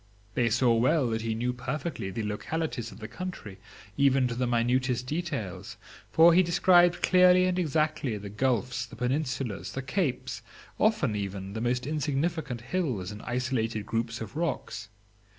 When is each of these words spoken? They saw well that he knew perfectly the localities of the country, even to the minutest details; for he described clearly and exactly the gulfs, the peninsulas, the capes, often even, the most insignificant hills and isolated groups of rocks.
They 0.33 0.49
saw 0.49 0.73
well 0.73 1.09
that 1.11 1.21
he 1.21 1.35
knew 1.35 1.53
perfectly 1.53 2.09
the 2.09 2.23
localities 2.23 2.91
of 2.91 2.97
the 2.97 3.07
country, 3.07 3.59
even 3.97 4.27
to 4.27 4.33
the 4.33 4.47
minutest 4.47 5.05
details; 5.05 5.77
for 6.11 6.33
he 6.33 6.41
described 6.41 7.03
clearly 7.03 7.45
and 7.45 7.59
exactly 7.59 8.17
the 8.17 8.27
gulfs, 8.31 8.87
the 8.87 8.95
peninsulas, 8.95 9.73
the 9.73 9.83
capes, 9.83 10.41
often 10.79 11.15
even, 11.15 11.53
the 11.53 11.61
most 11.61 11.85
insignificant 11.85 12.61
hills 12.61 13.11
and 13.11 13.21
isolated 13.27 13.85
groups 13.85 14.21
of 14.21 14.35
rocks. 14.35 14.89